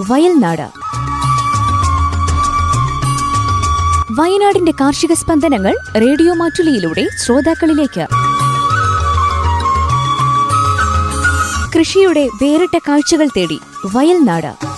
വയൽനാട്. 0.00 0.72
വയനാടിന്റെ 4.12 4.72
കാർഷിക 4.80 5.12
സ്പന്ദനങ്ങൾ 5.12 5.76
റേഡിയോ 5.96 6.34
മാറ്റുലിയിലൂടെ 6.34 7.08
ശ്രോതാക്കളിലേക്ക്. 7.24 8.06
കൃഷിയുടെ 11.78 12.28
വേറിട്ട 12.42 12.78
കാഴ്ചകൾ 12.88 13.28
തേടി 13.36 13.60
വയൽനാട്. 13.94 14.71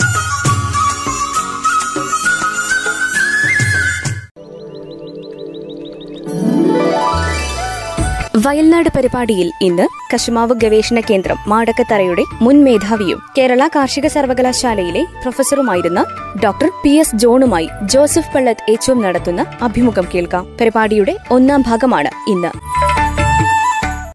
വയൽനാട് 8.46 8.88
പരിപാടിയിൽ 8.96 9.52
ഇന്ന് 9.60 9.88
കശുമാവ് 10.14 10.54
ഗവേഷണ 10.54 11.00
കേന്ദ്രം 11.00 11.36
മാടക്കത്തറയുടെ 11.48 12.24
മുൻ 12.42 12.64
മേധാവിയും 12.64 13.22
കേരള 13.38 13.68
കാർഷിക 13.76 14.06
സർവകലാശാലയിലെ 14.06 15.02
പ്രൊഫസറുമായിരുന്ന 15.02 16.04
ഡോക്ടർ 16.44 16.70
പി 16.84 16.88
എസ് 16.88 17.16
ജോണുമായി 17.16 17.68
ജോസഫ് 17.84 18.34
പള്ളത്ത് 18.34 18.70
ഏച്ചോം 18.70 19.02
നടത്തുന്ന 19.02 19.46
അഭിമുഖം 19.62 20.06
കേൾക്കാം. 20.14 20.56
പരിപാടിയുടെ 20.60 21.18
ഒന്നാം 21.30 21.62
ഭാഗമാണ് 21.66 22.30
ഇന്ന്. 22.30 22.50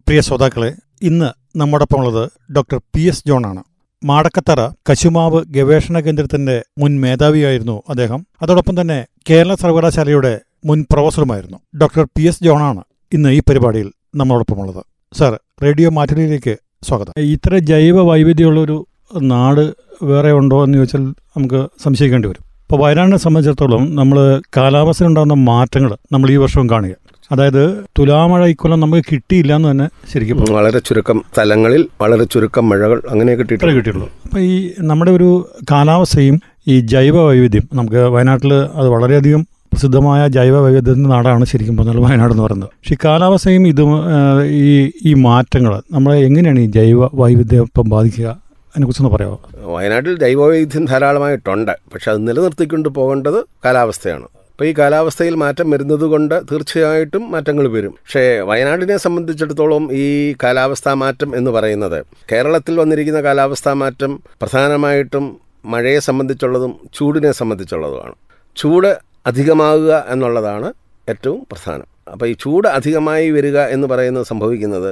പ്രിയ 0.07 0.21
ശ്രോതാക്കളെ 0.21 0.73
ഇന്ന് 1.01 1.57
നമ്മോടൊപ്പം 1.57 1.99
ഉള്ളത് 1.99 2.29
ഡോക്ടർ 2.51 2.81
പി 2.95 3.01
എസ് 3.01 3.23
ജോണാണ്. 3.27 3.63
മാടക്കത്തറ 4.03 4.59
കശുമാവ് 4.91 5.43
ഗവേഷണ 5.47 5.99
കേന്ദ്രത്തിന്റെ 5.99 6.63
മുൻ 6.77 7.01
മേധാവിയായിരുന്നു 7.01 7.83
അദ്ദേഹം. 7.89 8.27
അതോടൊപ്പം 8.41 8.81
തന്നെ 8.81 9.05
കേരള 9.29 9.55
സർവകലാശാലയുടെ 9.55 10.41
മുൻ 10.65 10.85
പ്രൊഫസറുമായിരുന്നു. 10.91 11.57
ഡോക്ടർ 11.81 12.03
പി 12.17 12.23
എസ് 12.23 12.43
ജോണാണ് 12.43 12.83
ഇന്ന് 13.13 13.29
ഈ 13.29 13.39
പരിപാടിയിൽ 13.39 13.91
നമ്മളോടൊപ്പമുള്ളത്. 14.15 14.83
സാർ 15.17 15.39
റേഡിയോ 15.63 15.89
മാറ്റുലിയിലേക്ക് 15.89 16.57
സ്വാഗതം. 16.83 17.13
ഇത്ര 17.19 17.57
ജൈവ 17.57 18.01
വൈവിധ്യമുള്ളൊരു 18.01 18.85
നാട് 19.21 19.73
വേറെ 20.03 20.31
ഉണ്ടോ 20.31 20.63
എന്ന് 20.63 20.77
ചോദിച്ചാൽ 20.77 21.01
നമുക്ക് 21.37 21.67
സംശയിക്കേണ്ടി 21.83 22.27
വരും. 22.27 22.43
ഇപ്പോൾ 22.61 22.79
വയനാടിനെ 22.83 23.17
സംബന്ധിച്ചിടത്തോളം 23.17 23.95
നമ്മൾ 23.95 24.41
കാലാവസ്ഥയിലുണ്ടാകുന്ന 24.57 25.33
മാറ്റങ്ങൾ 25.33 25.97
നമ്മൾ 26.11 26.31
ഈ 26.31 26.35
വർഷവും 26.35 26.69
കാണുക. 26.69 26.95
അതായത് 27.31 27.83
തുലാമഴ 27.99 28.45
ഇക്കൊല്ലം 28.45 28.79
നമുക്ക് 28.79 29.03
കിട്ടിയില്ല 29.13 29.55
എന്ന് 29.55 29.71
തന്നെ 29.71 29.89
ശരിക്കും 30.13 30.45
വളരെ 30.51 30.79
ചുരുക്കം 30.79 31.21
സ്ഥലങ്ങളിൽ 31.33 31.87
വളരെ 32.01 32.23
ചുരുക്കം 32.23 32.69
മഴകൾ 32.69 33.01
അങ്ങനെ 33.09 33.33
ഇത്രേ 33.33 33.39
കിട്ടിയിട്ടുണ്ട് 33.39 33.75
കിട്ടിയുള്ളൂ. 33.75 34.09
അപ്പോൾ 34.25 34.39
ഈ 34.39 34.71
നമ്മുടെ 34.79 35.11
ഒരു 35.11 35.49
കാലാവസ്ഥയും 35.71 36.39
ഈ 36.67 36.79
ജൈവ 36.79 37.21
വൈവിധ്യം 37.21 37.69
നമുക്ക് 37.73 37.97
വയനാട്ടിൽ 37.97 38.53
അത് 38.53 38.87
വളരെയധികം 38.89 39.47
പ്രസിദ്ധമായ 39.71 40.27
ജൈവ 40.27 40.55
വൈവിധ്യത്തിന്റെ 40.59 41.09
നാടാണ് 41.09 41.45
ശരിക്കും 41.45 41.77
പറഞ്ഞാൽ 41.77 41.97
വയനാട് 41.97 42.31
എന്ന് 42.31 42.43
പറയുന്നത്. 42.43 42.69
പക്ഷേ 42.69 42.93
ഈ 42.93 42.97
കാലാവസ്ഥയും 43.05 43.67
ഇതും 43.67 43.91
ഈ 44.45 44.91
ഈ 45.05 45.13
മാറ്റങ്ങൾ 45.13 45.81
നമ്മളെ 45.91 46.17
എങ്ങനെയാണ് 46.17 46.59
ഈ 46.59 46.65
ജൈവ 46.65 47.09
വൈവിധ്യം 47.13 47.63
ഇപ്പം 47.63 47.89
ബാധിക്കുക? 47.89 48.27
അതിനെക്കുറിച്ചൊന്ന് 48.69 49.11
പറയാമോ? 49.15 49.37
വയനാട്ടിൽ 49.75 50.15
ജൈവവൈവിധ്യം 50.19 50.85
ധാരാളമായിട്ടുണ്ട്. 50.85 51.71
പക്ഷെ 51.93 52.11
അത് 52.11 52.27
നിലനിർത്തിക്കൊണ്ട് 52.27 52.89
പോകേണ്ടത് 52.89 53.39
കാലാവസ്ഥയാണ്. 53.65 54.27
അപ്പോൾ 54.51 54.67
ഈ 54.69 54.73
കാലാവസ്ഥയിൽ 54.79 55.35
മാറ്റം 55.35 55.69
വരുന്നത് 55.71 56.05
കൊണ്ട് 56.05 56.41
തീർച്ചയായിട്ടും 56.51 57.31
മാറ്റങ്ങൾ 57.31 57.67
വരും. 57.67 57.91
പക്ഷേ 57.91 58.39
വയനാടിനെ 58.39 58.97
സംബന്ധിച്ചിടത്തോളം 58.97 59.83
ഈ 59.93 60.35
കാലാവസ്ഥാ 60.43 60.93
മാറ്റം 60.93 61.37
എന്ന് 61.37 61.51
പറയുന്നത് 61.51 62.05
കേരളത്തിൽ 62.31 62.79
വന്നിരിക്കുന്ന 62.79 63.21
കാലാവസ്ഥാ 63.21 63.73
മാറ്റം 63.73 64.13
പ്രധാനമായിട്ടും 64.41 65.37
മഴയെ 65.65 65.99
സംബന്ധിച്ചുള്ളതും 65.99 66.73
ചൂടിനെ 66.93 67.31
സംബന്ധിച്ചുള്ളതുമാണ്. 67.31 68.15
ചൂട് 68.57 69.08
അധികമാകുക 69.29 69.93
എന്നുള്ളതാണ് 70.09 70.73
ഏറ്റവും 71.09 71.39
പ്രധാനം. 71.51 71.87
അപ്പോൾ 72.11 72.27
ഈ 72.27 72.35
ചൂട് 72.39 72.67
അധികമായി 72.67 73.27
വരിക 73.29 73.57
എന്ന് 73.75 73.87
പറയുന്നത് 73.87 74.25
സംഭവിക്കുന്നത് 74.25 74.91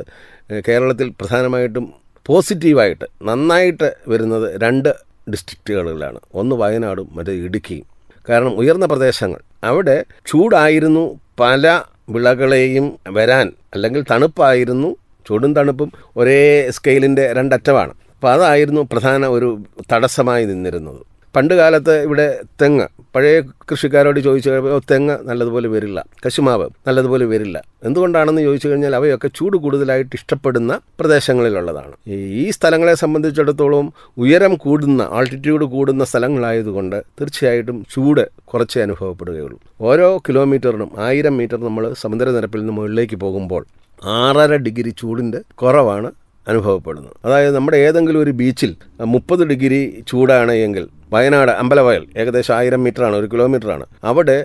കേരളത്തിൽ 0.67 1.07
പ്രധാനമായിട്ടും 1.09 1.85
പോസിറ്റീവായിട്ട് 2.25 3.05
നന്നായിട്ട് 3.23 3.87
വരുന്നത് 4.07 4.45
രണ്ട് 4.63 4.89
ഡിസ്ട്രിക്റ്റുകളിലാണ്. 5.29 6.19
ഒന്ന് 6.33 6.55
വയനാടും 6.55 7.07
മറ്റേ 7.11 7.33
ഇടുക്കിയും. 7.33 7.85
കാരണം 8.29 8.53
ഉയർന്ന 8.55 8.85
പ്രദേശങ്ങൾ. 8.85 9.39
അവിടെ 9.63 9.97
ചൂടായിരുന്നു 10.25 11.03
പല 11.39 11.81
വിളകളെയും 12.09 12.85
വരാൻ 13.09 13.47
അല്ലെങ്കിൽ 13.73 14.03
തണുപ്പായിരുന്നു 14.11 14.89
ചൂടും 15.27 15.51
തണുപ്പും 15.55 15.89
ഒരേ 16.17 16.39
സ്കെയിലിന്റെ 16.71 17.33
രണ്ടറ്റമാണ്. 17.33 17.93
അപ്പോൾ 18.15 18.31
അതായിരുന്നു 18.31 18.81
പ്രധാന 18.91 19.25
ഒരു 19.35 19.49
തടസ്സമായി 19.93 20.45
നിന്നിരുന്നത്. 20.45 21.01
പണ്ട് 21.37 21.53
കാലത്ത് 21.53 22.01
ഇവിടെ 22.01 22.39
തെങ്ങ് 22.61 22.87
പഴയ 23.15 23.41
കൃഷിക്കാരോട് 23.41 24.19
ചോദിച്ചു 24.19 24.49
കഴിയുമ്പോൾ 24.49 24.81
തെങ്ങ് 24.91 25.17
നല്ലതുപോലെ 25.23 25.67
വരില്ല 25.67 26.05
കശുമാവ് 26.25 26.69
നല്ലതുപോലെ 26.87 27.25
വരില്ല. 27.25 27.63
എന്തുകൊണ്ടാണെന്ന് 27.83 28.41
ചോദിച്ചു 28.41 28.67
കഴിഞ്ഞാൽ 28.67 28.95
അവയൊക്കെ 28.95 29.29
ചൂട് 29.35 29.57
കൂടുതലായിട്ട് 29.57 30.15
ഇഷ്ടപ്പെടുന്ന 30.15 30.79
പ്രദേശങ്ങളിലുള്ളതാണ്. 30.99 31.91
ഈ- 32.07 32.49
സ്ഥലങ്ങളെ 32.49 32.95
സംബന്ധിച്ചിടത്തോളം 32.95 33.93
ഉയരം 34.17 34.55
കൂടുന്ന 34.55 35.09
ആൾട്ടിറ്റ്യൂഡ് 35.11 35.65
കൂടുന്ന 35.65 36.05
സ്ഥലങ്ങളായതുകൊണ്ട് 36.05 37.03
തീർച്ചയായിട്ടും 37.21 37.85
ചൂട് 37.93 38.29
കുറച്ചേ 38.45 38.81
അനുഭവപ്പെടുകയുള്ളൂ. 38.81 39.59
ഓരോ 39.81 40.17
കിലോമീറ്ററിനും 40.17 40.91
ആയിരം 40.97 41.37
മീറ്റർ 41.37 41.63
നമ്മൾ 41.63 41.93
സമുദ്രനിരപ്പിൽ 41.93 42.59
നിന്ന് 42.59 42.73
മുകളിലേക്ക് 42.73 43.15
പോകുമ്പോൾ 43.15 43.65
ആറര 44.05 44.55
ഡിഗ്രി 44.55 44.93
ചൂടിന്റെ 44.97 45.39
കുറവാണ് 45.55 46.11
അനുഭവപ്പെടുന്നത് 46.47 47.15
അതായത് 47.25 47.55
നമ്മുടെ 47.55 47.77
ഏതെങ്കിലും 47.77 48.19
ഒരു 48.19 48.31
ബീച്ചിൽ 48.31 48.75
മുപ്പത് 48.99 49.43
ഡിഗ്രി 49.47 50.03
ചൂടാണ് 50.07 50.51
എങ്കിൽ 50.51 50.85
വയനാട് 51.13 51.51
അമ്പലവയൽ 51.51 52.05
ഏകദേശം 52.17 52.53
ആയിരം 52.55 52.83
മീറ്ററാണ് 52.83 53.15
ഒരു 53.15 53.27
കിലോമീറ്ററാണ്. 53.33 53.85
അവിടെ 54.03 54.37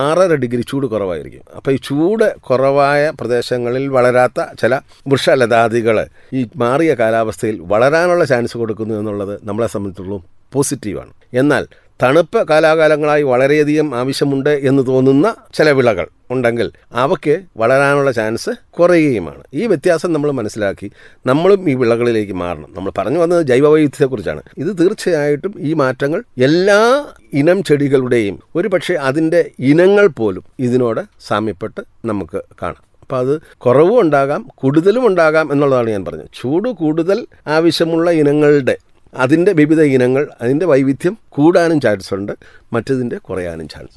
ആറര 0.00 0.34
ഡിഗ്രി 0.34 0.62
ചൂട് 0.70 0.86
കുറവായിരിക്കും. 0.86 1.42
അപ്പോൾ 1.56 1.70
ഈ 1.70 1.78
ചൂട് 1.84 2.26
കുറവായ 2.40 3.12
പ്രദേശങ്ങളിൽ 3.20 3.88
വളരാത്ത 3.88 4.40
ചില 4.60 4.74
വൃക്ഷലതാദികൾ 5.08 5.98
ഈ 6.32 6.46
മാറിയ 6.56 6.94
കാലാവസ്ഥയിൽ 6.94 7.60
വളരാനുള്ള 7.60 8.24
ചാൻസ് 8.24 8.56
കൊടുക്കുന്നു 8.58 8.94
എന്നുള്ളത് 8.94 9.34
നമ്മളെ 9.44 9.66
സംബന്ധിച്ചിടത്തോളം 9.66 10.24
പോസിറ്റീവാണ്. 10.52 11.12
എന്നാൽ 11.34 11.66
തണുപ്പ് 12.02 12.48
കാലാകാലങ്ങളായി 12.48 13.22
വളരെയധികം 13.22 13.94
ആവശ്യമുണ്ട് 13.94 14.50
എന്ന് 14.50 14.86
തോന്നുന്ന 14.86 15.34
ചില 15.54 15.70
വിളകൾ 15.70 16.06
ഉണ്ടെങ്കിൽ 16.30 16.72
അവയ്ക്ക് 16.92 17.42
വളരാനുള്ള 17.56 18.10
ചാൻസ് 18.10 18.50
കുറയുകയുമാണ്. 18.70 19.42
ഈ 19.54 19.66
വ്യത്യാസം 19.66 20.12
നമ്മൾ 20.12 20.30
മനസ്സിലാക്കി 20.30 20.90
നമ്മളും 21.26 21.70
ഈ 21.70 21.74
വിളകളിലേക്ക് 21.74 22.32
മാറണം. 22.32 22.68
നമ്മൾ 22.76 22.92
പറഞ്ഞു 22.98 23.18
വന്നത് 23.18 23.42
ജൈവവൈവിധ്യത്തെക്കുറിച്ചാണ്. 23.42 24.42
ഇത് 24.58 24.78
തീർച്ചയായിട്ടും 24.78 25.54
ഈ 25.58 25.72
മാറ്റങ്ങൾ 25.72 26.22
എല്ലാ 26.38 27.06
ഇനം 27.32 27.62
ചെടികളുടെയും 27.62 28.38
ഒരു 28.56 28.68
പക്ഷേ 28.68 28.94
അതിന്റെ 28.94 29.50
ഇനങ്ങൾ 29.58 30.06
പോലും 30.06 30.44
ഇതിനോട് 30.58 31.00
സാമ്യപ്പെട്ട് 31.26 31.80
നമുക്ക് 32.04 32.42
കാണാം. 32.62 32.84
അപ്പോൾ 33.02 33.16
അത് 33.16 33.40
കുറവും 33.56 34.00
ഉണ്ടാകാം 34.00 34.48
കൂടുതലും 34.54 35.06
ഉണ്ടാകാം 35.06 35.52
എന്നുള്ളതാണ് 35.52 35.90
ഞാൻ 35.90 36.04
പറഞ്ഞത്. 36.04 36.26
ചൂട് 36.40 36.68
കൂടുതൽ 36.68 37.26
ആവശ്യമുള്ള 37.46 38.10
ഇനങ്ങളുടെ 38.10 38.76
അതിന്റെ 39.16 39.52
വിവിധ 39.52 39.80
ഇനങ്ങൾ 39.80 40.26
അതിന്റെ 40.42 40.66
വൈവിധ്യം 40.66 41.14
കൂടാനും 41.28 41.80
ചാൻസ് 41.80 42.14
ഉണ്ട് 42.14 42.32
മറ്റതിന്റെ 42.72 43.16
കുറയാനും 43.16 43.68
ചാൻസ് 43.68 43.96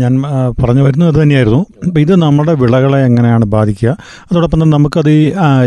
ഞാൻ 0.00 0.12
പറഞ്ഞു 0.62 0.82
വരുന്നത് 0.82 1.08
അത് 1.08 1.22
തന്നെയായിരുന്നു. 1.22 1.66
ഇത് 1.98 2.14
നമ്മുടെ 2.22 2.52
വിളകളെ 2.52 3.00
എങ്ങനെയാണ് 3.04 3.44
ബാധിക്കുക? 3.44 3.96
അതോടൊപ്പം 4.30 4.58
തന്നെ 4.62 4.74
നമുക്കത് 4.76 5.10
ഈ 5.10 5.24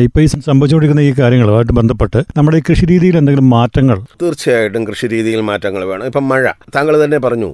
ഇപ്പോൾ 0.08 0.22
ഈ 0.22 0.26
സംഭവിച്ചുകൊണ്ടിരിക്കുന്ന 0.26 1.02
ഈ 1.02 1.14
കാര്യങ്ങളുമായിട്ട് 1.20 1.72
ബന്ധപ്പെട്ട് 1.72 2.22
നമ്മുടെ 2.38 2.58
ഈ 2.58 2.64
കൃഷി 2.70 2.86
രീതിയിൽ 2.86 3.18
എന്തെങ്കിലും 3.18 3.50
മാറ്റങ്ങൾ? 3.50 4.00
തീർച്ചയായിട്ടും 4.22 4.88
കൃഷി 4.88 5.08
രീതിയിൽ 5.08 5.42
മാറ്റങ്ങൾ 5.52 5.84
വേണം. 5.86 6.06
ഇപ്പം 6.06 6.30
മഴ 6.30 6.46
താങ്കൾ 6.76 7.04
തന്നെ 7.04 7.18
പറഞ്ഞു 7.18 7.52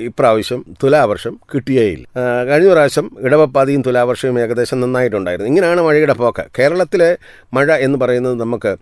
ഇപ്രാവശ്യം 0.00 0.60
തുലാവർഷം 0.82 1.34
കിട്ടിയേയില്ല 1.54 2.06
കഴിഞ്ഞ 2.48 2.68
പ്രാവശ്യം 2.72 3.10
ഇടവപ്പാതിയും 3.20 3.82
തുലാവർഷവും 3.86 4.36
ഏകദേശം 4.40 4.80
നന്നായിട്ടുണ്ടായിരുന്നു. 4.80 5.48
ഇങ്ങനെയാണ് 5.50 5.80
മഴയുടെ 5.80 6.12
പോക്ക്. 6.12 6.44
കേരളത്തിലെ 6.58 7.10
മഴ 7.54 7.72
എന്ന് 7.86 7.98
പറയുന്നത് 7.98 8.40
നമുക്ക് 8.40 8.72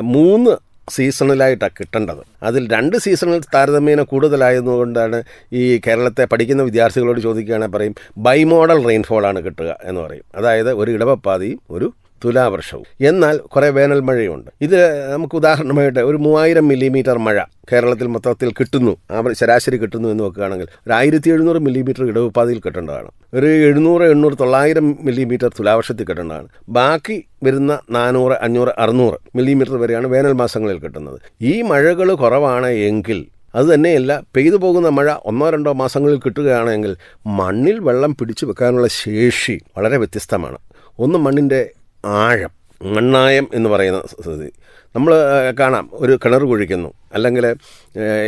മൂന്ന് 0.00 0.54
സീസണിലായിട്ടാണ് 0.88 1.72
കിട്ടേണ്ടത്. 1.80 2.22
അതിൽ 2.42 2.70
രണ്ട് 2.72 2.96
സീസണിൽ 2.96 3.40
താരതമ്യേന 3.54 4.02
കൂടുതലായതുകൊണ്ടാണ് 4.02 5.22
ഈ 5.52 5.80
കേരളത്തെ 5.86 6.24
പഠിക്കുന്ന 6.24 6.62
വിദ്യാർത്ഥികളോട് 6.62 7.20
ചോദിക്കുകയാണെങ്കിൽ 7.20 7.76
പറയും 7.76 7.94
ബൈമോഡൽ 8.18 8.86
റെയിൻഫോളാണ് 8.86 9.44
കിട്ടുക 9.44 9.78
എന്ന് 9.84 10.00
പറയും. 10.00 10.24
അതായത് 10.34 10.72
ഒരു 10.72 10.90
ഇടവപ്പാതിയും 10.90 11.60
ഒരു 11.70 11.88
തുലാവർഷവും. 12.24 12.84
എന്നാൽ 13.00 13.36
കുറേ 13.36 13.68
വേനൽ 13.68 14.00
മഴയുണ്ട്. 14.00 14.50
ഇത് 14.60 15.12
നമുക്ക് 15.12 15.34
ഉദാഹരണമായിട്ട് 15.34 16.00
ഒരു 16.00 16.16
മൂവായിരം 16.16 16.68
മില്ലിമീറ്റർ 16.68 17.18
മഴ 17.18 17.42
കേരളത്തിൽ 17.72 18.06
മൊത്തത്തിൽ 18.06 18.50
കിട്ടുന്നു. 18.50 18.96
ശരാശരി 19.32 19.76
കിട്ടുന്നു 19.76 20.08
എന്ന് 20.08 20.24
നോക്കുകയാണെങ്കിൽ 20.24 20.66
ഒരു 20.86 20.92
ആയിരത്തി 20.92 21.30
എഴുന്നൂറ് 21.30 21.56
മില്ലിമീറ്റർ 21.56 22.04
ഇടവപ്പാതിയിൽ 22.08 22.60
കിട്ടേണ്ടതാണ്. 22.60 23.10
ഒരു 23.34 23.46
എഴുന്നൂറ് 23.46 24.02
എണ്ണൂറ് 24.02 24.34
തൊള്ളായിരം 24.40 24.98
മില്ലിമീറ്റർ 25.02 25.48
തുലാവർഷത്തിൽ 25.48 26.04
കിട്ടേണ്ടതാണ്. 26.04 26.48
ബാക്കി 26.68 27.24
വരുന്ന 27.42 27.78
നാനൂറ് 27.90 28.32
അഞ്ഞൂറ് 28.32 28.68
അറുന്നൂറ് 28.78 29.36
മില്ലിമീറ്റർ 29.36 29.76
വരെയാണ് 29.76 30.06
വേനൽ 30.06 30.32
മാസങ്ങളിൽ 30.32 30.78
കിട്ടുന്നത്. 30.78 31.20
ഈ 31.42 31.62
മഴകൾ 31.62 32.14
കുറവാണ് 32.14 32.66
എങ്കിൽ 32.66 33.26
അത് 33.54 33.66
തന്നെയല്ല 33.74 34.22
പെയ്തു 34.34 34.56
പോകുന്ന 34.56 34.88
മഴ 34.88 35.14
ഒന്നോ 35.24 35.50
രണ്ടോ 35.50 35.72
മാസങ്ങളിൽ 35.72 36.18
കിട്ടുകയാണെങ്കിൽ 36.18 36.96
മണ്ണിൽ 37.26 37.78
വെള്ളം 37.78 38.14
പിടിച്ചു 38.14 38.46
വെക്കാനുള്ള 38.46 38.86
ശേഷി 38.86 39.60
വളരെ 39.78 39.96
വ്യത്യസ്തമാണ്. 39.96 40.58
ഒന്ന് 40.98 41.18
മണ്ണിന്റെ 41.18 41.70
ആഴം 42.04 42.50
മണ്ണായം 42.82 43.48
എന്ന് 43.54 43.70
പറയുന്ന 43.70 44.02
സ്ഥിതി 44.22 44.52
നമ്മൾ 44.96 45.14
കാണാം. 45.60 45.90
ഒരു 45.92 46.18
കിണർ 46.24 46.44
കുഴിക്കുന്നു. 46.44 46.92
അല്ലെങ്കിൽ 47.14 47.56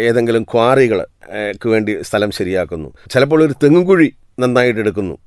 ഏതെങ്കിലും 0.09 0.43
ക്വാറികൾക്ക് 0.43 1.69
വേണ്ടി 1.69 2.03
സ്ഥലം 2.03 2.31
ശരിയാക്കുന്നു. 2.31 2.93
ചിലപ്പോൾ 3.11 3.45
ഒരു 3.45 3.53
തെങ്ങുകുഴി 3.53 4.13
നന്നായിട്ട് 4.39 4.81
എടുക്കുന്നു. 4.81 5.19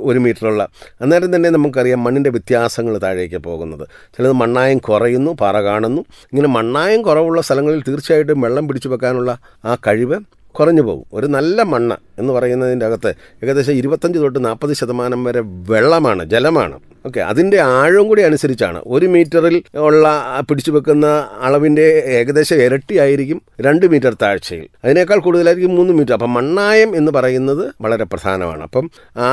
ഒരു 0.00 0.18
മീറ്ററുള്ള. 0.18 0.68
അന്നേരം 1.00 1.36
തന്നെ 1.36 1.50
നമുക്കറിയാം 1.50 2.04
മണ്ണിന്റെ 2.04 2.30
വ്യത്യാസങ്ങൾ 2.30 2.98
താഴേക്ക് 2.98 3.36
പോകുന്നത്. 3.36 3.88
ചിലത് 4.16 4.32
മണ്ണായം 4.32 4.78
കുറയുന്നു 4.78 5.30
പാറ 5.40 5.60
കാണുന്നു. 5.60 6.00
ഇങ്ങനെ 6.00 6.48
മണ്ണായം 6.48 7.02
കുറവുള്ള 7.02 7.40
സ്ഥലങ്ങളിൽ 7.40 7.82
തീർച്ചയായിട്ടും 7.88 8.40
വെള്ളം 8.40 8.68
പിടിച്ചു 8.68 8.88
വെക്കാനുള്ള 8.88 9.38
ആ 9.64 9.74
കഴിവ് 9.74 10.20
കുറഞ്ഞു 10.52 10.82
പോകും. 10.82 11.04
ഒരു 11.12 11.26
നല്ല 11.26 11.62
മണ്ണ് 11.62 11.96
എന്ന് 12.18 12.32
പറയുന്നതിന്റെ 12.32 12.86
അകത്ത് 12.86 13.14
ഏകദേശം 13.42 13.72
ഇരുപത്തഞ്ച് 13.72 14.18
തൊട്ട് 14.18 14.44
നാൽപ്പത് 14.44 14.74
ശതമാനം 14.74 15.24
വരെ 15.24 15.42
വെള്ളമാണ് 15.44 16.24
ജലമാണ്. 16.24 16.80
ഓക്കെ 17.06 17.20
അതിന്റെ 17.20 17.60
ആഴവും 17.60 18.08
കൂടി 18.08 18.22
അനുസരിച്ചാണ്. 18.22 18.82
ഒരു 18.86 19.06
മീറ്ററിൽ 19.06 19.62
ഉള്ള 19.74 20.06
പിടിച്ചു 20.50 20.70
വെക്കുന്ന 20.70 21.28
അളവിന്റെ 21.42 22.02
ഏകദേശം 22.06 22.56
ഇരട്ടിയായിരിക്കും 22.56 23.42
രണ്ട് 23.60 23.86
മീറ്റർ 23.86 24.16
താഴ്ചയിൽ. 24.22 24.68
അതിനേക്കാൾ 24.84 25.18
കൂടുതലായിരിക്കും 25.18 25.76
മൂന്ന് 25.76 25.92
മീറ്റർ. 25.92 26.12
അപ്പം 26.12 26.34
മണ്ണായം 26.34 26.96
എന്ന് 26.96 27.12
പറയുന്നത് 27.12 27.74
വളരെ 27.80 28.04
പ്രധാനമാണ്. 28.04 28.62
അപ്പം 28.62 28.90
ആ 29.16 29.30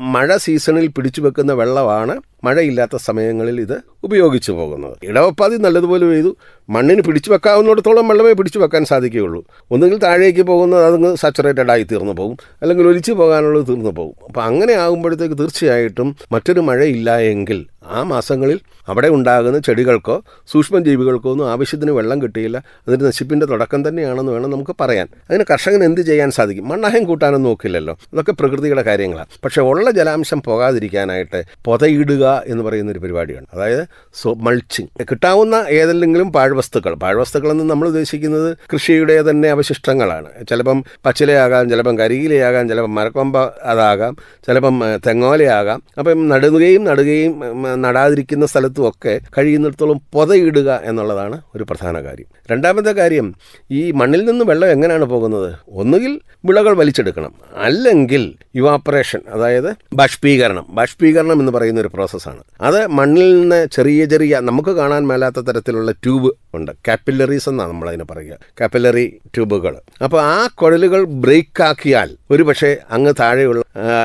മഴ 0.00 0.36
സീസണിൽ 0.36 0.86
പിടിച്ചു 0.86 1.20
വെക്കുന്ന 1.20 1.52
വെള്ളമാണ് 1.52 2.16
മഴയില്ലാത്ത 2.44 2.96
സമയങ്ങളിൽ 2.96 3.60
ഇത് 3.60 3.76
ഉപയോഗിച്ചു 4.04 4.52
പോകുന്നത്. 4.52 4.96
ഇടവപ്പാതി 5.02 5.56
നല്ലതുപോലെ 5.56 6.06
പെയ്തു 6.06 6.36
മണ്ണിന് 6.68 7.02
പിടിച്ചു 7.02 7.30
വെക്കാവുന്നിടത്തോളം 7.30 8.08
വെള്ളമേ 8.08 8.32
പിടിച്ചു 8.32 8.58
വെക്കാൻ 8.58 8.84
സാധിക്കുകയുള്ളൂ. 8.84 9.44
ഒന്നുകിൽ 9.70 9.98
താഴേക്ക് 9.98 10.42
പോകുന്നത് 10.42 10.84
അതങ്ങ് 10.84 11.16
സാച്ചുറേറ്റഡ് 11.16 11.70
ആയി 11.70 11.82
തീർന്നു 11.82 12.12
പോകും. 12.12 12.36
അല്ലെങ്കിൽ 12.62 12.86
ഒലിച്ചു 12.86 13.12
പോകാനുള്ളത് 13.12 13.68
തീർന്നു 13.68 13.90
പോകും. 13.90 14.14
അപ്പോൾ 14.28 14.40
അങ്ങനെ 14.40 14.72
ആകുമ്പോഴത്തേക്ക് 14.72 15.38
തീർച്ചയായിട്ടും 15.38 16.16
മറ്റൊരു 16.32 16.60
മഴയില്ല 16.60 17.18
എങ്കിൽ 17.18 17.66
ആ 17.86 18.02
മാസങ്ങളിൽ 18.02 18.60
അവിടെ 18.88 19.08
ഉണ്ടാകുന്ന 19.08 19.58
ചെടികൾക്കോ 19.58 20.24
സൂക്ഷ്മജീവികൾക്കോ 20.48 21.32
ഒന്നും 21.32 21.50
ആവശ്യത്തിന് 21.50 21.90
വെള്ളം 21.90 22.22
കിട്ടിയില്ല. 22.22 22.62
അതൊരു 22.88 23.04
നശിപ്പിന്റെ 23.04 23.46
തുടക്കം 23.46 23.88
തന്നെയാണെന്ന് 23.88 24.32
വേണം 24.32 24.50
നമുക്ക് 24.50 24.76
പറയാൻ. 24.80 25.08
അതിന് 25.30 25.44
കർഷകൻ 25.50 25.84
എന്ത് 25.84 26.00
ചെയ്യാൻ 26.00 26.30
സാധിക്കും? 26.30 26.68
മണ്ണാഹം 26.68 27.04
കൂട്ടാനൊന്നും 27.04 27.50
നോക്കില്ലല്ലോ. 27.50 27.98
അതൊക്കെ 28.12 28.32
പ്രകൃതിയുടെ 28.32 28.82
കാര്യങ്ങളാണ് 28.82 29.26
പക്ഷേ 29.44 29.62
ഉള്ള 29.62 29.90
ജലാംശം 29.90 30.42
പോകാതിരിക്കാനായിട്ട് 30.42 31.42
പൊതയിടുക 31.64 32.42
എന്ന് 32.46 32.64
പറയുന്ന 32.64 32.92
ഒരു 32.92 32.98
പരിപാടിയാണ്. 32.98 33.46
അതായത് 33.54 33.84
സോ 34.14 34.34
മൾച്ചിങ് 34.34 34.88
കിട്ടാവുന്ന 35.10 35.64
ഏതെങ്കിലും 35.68 36.32
പാഴ്വസ്തുക്കൾ. 36.32 36.94
പാഴ്വസ്തുക്കളെന്ന് 36.94 37.70
നമ്മൾ 37.70 37.88
ഉദ്ദേശിക്കുന്നത് 37.88 38.56
കൃഷിയുടെ 38.72 39.30
തന്നെ 39.30 39.48
അവശിഷ്ടങ്ങളാണ്. 39.48 40.46
ചിലപ്പം 40.48 40.84
പച്ചിലയാകാം 41.06 41.70
ചിലപ്പം 41.70 41.98
കരിയിലയാകാം 41.98 42.68
ചിലപ്പം 42.68 42.94
മരക്കൊമ്പ 42.94 43.38
അതാകാം 43.62 44.16
ചിലപ്പം 44.46 44.80
തെങ്ങോലയാകാം. 45.06 45.82
അപ്പം 45.98 46.28
നടുകയും 46.28 46.84
നടുകയും 46.84 47.69
നടാതിരിക്കുന്ന 47.74 48.46
സ്ഥലത്തുമൊക്കെ 48.46 49.20
കഴിയുന്നിടത്തോളം 49.38 50.00
പൊതയിടുക 50.12 50.80
എന്നുള്ളതാണ് 50.84 51.40
ഒരു 51.56 51.62
പ്രധാന 51.62 52.02
കാര്യം. 52.02 52.26
രണ്ടാമത്തെ 52.50 52.90
കാര്യം 52.90 53.34
ഈ 53.70 53.90
മണ്ണിൽ 53.90 54.24
നിന്ന് 54.24 54.44
വെള്ളം 54.44 54.70
എങ്ങനെയാണ് 54.70 55.04
പോകുന്നത്? 55.04 55.54
ഒന്നുകിൽ 55.68 56.20
വിളകൾ 56.44 56.74
വലിച്ചെടുക്കണം 56.74 57.34
അല്ലെങ്കിൽ 57.56 58.34
ഇവാപ്പറേഷൻ 58.54 59.20
അതായത് 59.28 59.74
ബാഷ്പീകരണം. 59.92 60.66
ബാഷ്പീകരണം 60.68 61.40
എന്ന് 61.40 61.52
പറയുന്ന 61.52 61.80
ഒരു 61.80 61.88
പ്രോസസ്സാണ് 61.88 62.42
അത് 62.60 62.86
മണ്ണിൽ 62.86 63.40
നിന്ന് 63.40 63.66
ചെറിയ 63.72 64.04
ചെറിയ 64.04 64.40
നമുക്ക് 64.40 64.68
കാണാൻ 64.68 65.06
മേലാത്ത 65.06 65.40
തരത്തിലുള്ള 65.40 65.92
ട്യൂബ് 65.92 66.30
ഉണ്ട്. 66.54 66.72
കാപ്പിലറീസ് 66.88 67.48
എന്നാണ് 67.48 67.70
നമ്മളതിനെ 67.70 68.04
പറയുക. 68.04 68.36
കാപ്പിലറി 68.60 69.20
ട്യൂബുകൾ 69.34 69.76
അപ്പോൾ 70.04 70.22
ആ 70.22 70.46
കുഴലുകൾ 70.46 71.04
ബ്രേക്ക് 71.04 71.62
ആക്കിയാൽ 71.62 72.16
ഒരു 72.30 72.42
പക്ഷേ 72.42 72.76
അങ്ങ് 72.90 73.14
താഴെയുള്ള 73.20 73.62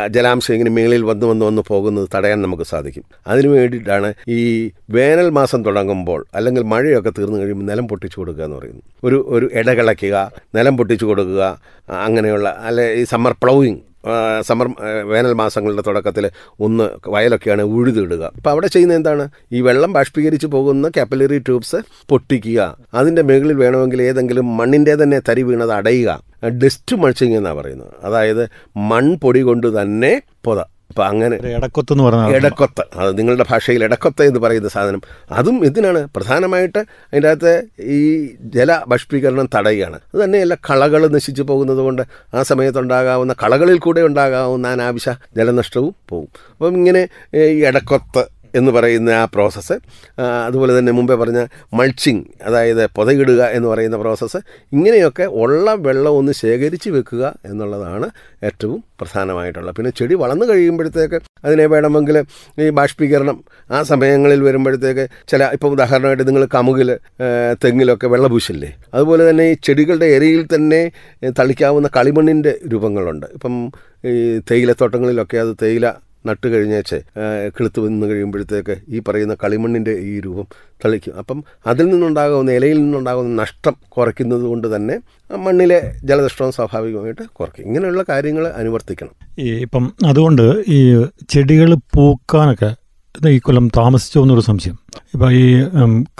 ജലാംശം 0.07 0.53
ഇങ്ങനെ 0.53 0.71
മേളിൽ 0.71 1.03
വന്ന് 1.03 1.25
വന്ന് 1.25 1.45
വന്ന് 1.45 1.61
പോകുന്നത് 1.67 2.09
തടയാൻ 2.15 2.41
നമുക്ക് 2.41 2.63
സാധിക്കും. 2.63 3.03
അതിനു 3.27 3.47
വേണ്ടിയിട്ടാണ് 3.55 4.13
ഈ 4.27 4.39
വേനൽ 4.89 5.29
മാസം 5.29 5.65
തുടങ്ങുമ്പോൾ 5.65 6.25
അല്ലെങ്കിൽ 6.35 6.63
മഴയൊക്കെ 6.63 7.09
തീർന്നു 7.09 7.37
കഴിയുമ്പോൾ 7.37 7.65
നിലം 7.65 7.87
പൊട്ടിച്ചു 7.87 8.19
കൊടുക്കുക 8.19 8.43
എന്ന് 8.43 8.57
പറയുന്നു 8.57 8.81
ഒരു 9.03 9.25
ഒരു 9.29 9.49
ഇടകിളയ്ക്കുക 9.53 10.31
നിലം 10.55 10.77
പൊട്ടിച്ചു 10.77 11.05
കൊടുക്കുക 11.05 11.59
അങ്ങനെയുള്ള 11.89 12.49
അല്ലെ 12.49 12.93
ഈ 12.93 13.03
സമ്മർ 13.03 13.35
പ്ലൗയിങ് 13.43 13.81
സമ്മർ 14.41 14.67
വേനൽ 15.11 15.33
മാസങ്ങളുടെ 15.33 15.83
തുടക്കത്തിൽ 15.87 16.25
ഒന്ന് 16.59 16.85
വയലൊക്കെയാണ് 17.07 17.61
ഉഴുതിടുക. 17.61 18.23
അപ്പോൾ 18.37 18.49
അവിടെ 18.49 18.67
ചെയ്യുന്നത് 18.67 18.97
എന്താണ്? 18.97 19.29
ഈ 19.51 19.61
വെള്ളം 19.61 19.93
ബാഷ്പീകരിച്ച് 19.93 20.47
പോകുന്ന 20.47 20.91
കാപ്പിലറി 20.97 21.37
ട്യൂബ്സ് 21.37 21.79
പൊട്ടിക്കുക. 22.09 22.77
അതിന്റെ 22.93 23.21
മുകളിൽ 23.21 23.53
വേണമെങ്കിൽ 23.53 24.01
ഏതെങ്കിലും 24.01 24.57
മണ്ണിന്റെ 24.57 24.95
തന്നെ 24.95 25.21
തരി 25.29 25.43
വീണത് 25.43 25.71
അടയുക. 25.71 26.21
ഡസ്റ്റ് 26.49 26.95
മൾച്ചിങ് 26.95 27.35
എന്നാണ് 27.35 27.57
പറയുന്നത്. 27.57 27.93
അതായത് 28.03 28.49
മൺപൊടി 28.77 29.41
കൊണ്ട് 29.41 29.81
തന്നെ 29.81 30.21
പൊത 30.43 30.61
അപ്പം 30.95 31.07
അങ്ങനെ 31.07 31.35
ഇടക്കൊത്ത് 31.57 31.91
എന്ന് 31.93 32.03
പറഞ്ഞാൽ 32.03 32.35
ഇടക്കൊത്ത് 32.35 32.83
അത് 32.95 33.17
നിങ്ങളുടെ 33.17 33.45
ഭാഷയിൽ 33.49 33.83
ഇടക്കൊത്ത 33.83 34.23
എന്ന് 34.23 34.39
പറയുന്ന 34.39 34.69
സാധനം. 34.69 35.01
അതും 35.31 35.65
എന്തിനാണ് 35.65 36.01
പ്രധാനമായിട്ട് 36.15 36.77
അതിന്റെ 36.77 37.29
അകത്ത് 37.29 37.53
ഈ 37.79 37.99
ജല 38.55 38.77
ബാഷ്പീകരണം 38.87 39.49
തടയുകയാണ്. 39.55 39.97
അത് 40.13 40.19
തന്നെയല്ല 40.23 40.55
കളകൾ 40.69 41.07
നശിച്ചു 41.07 41.43
പോകുന്നത് 41.43 41.77
കൊണ്ട് 41.77 42.01
ആ 42.33 42.43
സമയത്തുണ്ടാകാവുന്ന 42.43 43.35
കളകളിൽ 43.43 43.77
കൂടെ 43.77 44.01
ഉണ്ടാകാവുന്ന 44.01 44.67
അനാവശ്യ 44.67 45.13
ജലനഷ്ടവും 45.37 45.95
പോകും 46.11 46.29
അപ്പം 46.51 46.75
ഇങ്ങനെ 46.75 47.03
ഈ 47.35 47.65
ഇടക്കൊത്ത് 47.65 48.23
എന്ന് 48.55 48.71
പറയുന്ന 48.71 49.09
ആ 49.21 49.25
പ്രോസസ്സ് 49.25 49.75
അതുപോലെ 50.47 50.71
തന്നെ 50.77 50.91
മുമ്പേ 50.91 51.15
പറഞ്ഞ 51.15 51.39
മൾച്ചിങ് 51.73 52.23
അതായത് 52.47 52.83
പൊതയിടുക 52.97 53.41
എന്ന് 53.57 53.67
പറയുന്ന 53.67 53.97
പ്രോസസ്സ് 53.97 54.39
ഇങ്ങനെയൊക്കെ 54.77 55.27
ഉള്ള 55.43 55.75
വെള്ളം 55.87 56.13
ഒന്ന് 56.19 56.33
ശേഖരിച്ച് 56.43 56.89
വെക്കുക 56.89 57.23
എന്നുള്ളതാണ് 57.51 58.09
ഏറ്റവും 58.43 58.79
പ്രധാനമായിട്ടുള്ളത് 59.01 59.75
പിന്നെ 59.77 59.91
ചെടി 59.99 60.15
വളർന്നു 60.23 60.45
കഴിയുമ്പോഴത്തേക്ക് 60.45 61.17
അതിനെ 61.45 61.65
വേണമെങ്കിൽ 61.65 62.17
ഈ 62.63 62.67
ബാഷ്പീകരണം 62.69 63.37
ആ 63.71 63.79
സമയങ്ങളിൽ 63.91 64.41
വരുമ്പോഴത്തേക്ക് 64.47 65.05
ചില 65.31 65.49
ഇപ്പോൾ 65.53 65.71
ഉദാഹരണമായിട്ട് 65.77 66.27
നിങ്ങൾ 66.27 66.43
കമുകിൽ 66.55 66.89
തെങ്ങിലൊക്കെ 67.63 68.07
വെള്ളപൂശില്ലേ? 68.07 68.69
അതുപോലെ 68.93 69.23
തന്നെ 69.29 69.45
ഈ 69.51 69.55
ചെടികളുടെ 69.63 70.07
എരിയിൽ 70.17 70.41
തന്നെ 70.55 70.81
തളിക്കാവുന്ന 71.39 71.89
കളിമണ്ണിന്റെ 71.97 72.53
രൂപങ്ങളുണ്ട്. 72.73 73.27
ഇപ്പം 73.37 73.55
ഈ 74.11 74.15
തേയിലത്തോട്ടങ്ങളിലൊക്കെ 74.51 75.37
അത് 75.37 75.53
തേയില 75.63 75.85
നട്ട് 76.25 76.47
കഴിഞ്ഞേച്ച് 76.47 76.95
കിളുത്ത് 77.59 77.79
വന്ന് 77.79 78.07
കഴിയുമ്പോഴത്തേക്ക് 78.07 78.75
ഈ 78.89 78.99
പറയുന്ന 78.99 79.35
കളിമണ്ണിന്റെ 79.43 79.91
ഈ 79.91 80.19
രൂപം 80.19 80.47
തളിക്കും. 80.85 81.15
അപ്പം 81.17 81.43
അതിൽ 81.67 81.85
നിന്നുണ്ടാകുന്ന 81.85 82.51
ഇലയിൽ 82.51 82.77
നിന്നുണ്ടാകുന്ന 82.77 83.41
നഷ്ടം 83.41 83.75
കുറയ്ക്കുന്നത് 83.87 84.41
കൊണ്ട് 84.41 84.75
തന്നെ 84.75 84.99
മണ്ണിലെ 85.35 85.95
ജലനഷ്ടവും 86.03 86.51
സ്വാഭാവികമായിട്ട് 86.51 87.21
കുറയ്ക്കും. 87.21 87.65
ഇങ്ങനെയുള്ള 87.65 88.03
കാര്യങ്ങൾ 88.09 88.47
അനുവർത്തിക്കണം. 88.47 89.13
ഈ 89.39 89.51
ഇപ്പം 89.61 89.93
അതുകൊണ്ട് 90.05 90.63
ഈ 90.67 91.05
ചെടികൾ 91.29 91.73
പൂക്കാനൊക്കെ 91.73 92.75
ഈ 93.29 93.39
കൊല്ലം 93.39 93.67
താമസിച്ചു 93.77 94.19
എന്നൊരു 94.19 94.41
സംശയം. 94.41 94.75
ഇപ്പം 95.13 95.31
ഈ 95.33 95.43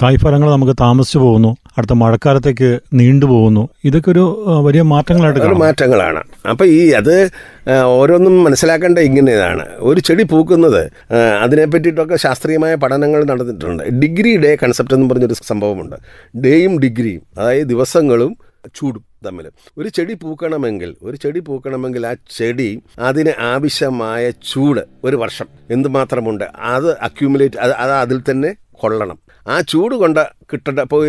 കായ്ഫലങ്ങൾ 0.02 0.52
നമുക്ക് 0.52 0.76
താമസിച്ചു 0.82 1.20
പോകുന്നു 1.20 1.58
അടുത്ത 1.78 1.94
മഴക്കാലത്തേക്ക് 1.94 2.80
നീണ്ടുപോകുന്നു 2.94 3.70
ഇതൊക്കെ 3.86 4.10
ഒരു 4.12 4.24
വലിയ 4.66 4.82
മാറ്റങ്ങളായിട്ട് 4.82 5.56
മാറ്റങ്ങളാണ്. 5.56 6.22
അപ്പം 6.50 6.66
ഈ 6.66 6.92
അത് 6.92 7.30
ഓരോന്നും 7.86 8.44
മനസ്സിലാക്കേണ്ട 8.44 9.00
ഇങ്ങനെയാണ്. 9.00 9.66
ഒരു 9.80 10.00
ചെടി 10.00 10.24
പൂക്കുന്നത് 10.24 10.82
അതിനെ 11.44 11.66
പറ്റിയിട്ടൊക്കെ 11.66 12.16
ശാസ്ത്രീയമായ 12.16 12.76
പഠനങ്ങൾ 12.76 13.24
നടന്നിട്ടുണ്ട്. 13.24 13.84
ഡിഗ്രി 13.84 14.38
ഡേ 14.38 14.58
കൺസെപ്റ്റ് 14.64 14.96
എന്ന് 14.96 15.10
പറഞ്ഞൊരു 15.10 15.34
സംഭവമുണ്ട്. 15.34 15.96
ഡേയും 16.46 16.80
ഡിഗ്രിയും 16.80 17.22
അതായത് 17.40 17.68
ദിവസങ്ങളും 17.68 18.45
ചൂടും 18.76 19.06
തമ്മിൽ 19.26 19.50
ഒരു 19.78 19.90
ചെടി 19.90 20.14
പൂക്കണമെങ്കിൽ 20.14 20.96
ഒരു 21.04 21.18
ചെടി 21.18 21.40
പൂക്കണമെങ്കിൽ 21.40 22.08
ആ 22.08 22.16
ചെടി 22.30 22.84
അതിന് 23.00 23.34
ആവശ്യമായ 23.40 24.30
ചൂട് 24.30 24.82
ഒരു 25.04 25.16
വർഷം. 25.16 25.48
എന്തുമാത്രമുണ്ട്? 25.72 26.44
അത് 26.60 26.98
അക്യൂമുലേറ്റ് 26.98 27.58
അത് 27.58 27.72
അത് 27.72 27.92
അതിൽ 27.92 28.22
തന്നെ 28.32 28.56
കൊള്ളണം. 28.72 29.20
ആ 29.48 29.62
ചൂട് 29.62 29.96
കൊണ്ട് 29.96 30.28
കിട്ടേണ്ട. 30.54 30.80
ഇപ്പോൾ 30.80 31.02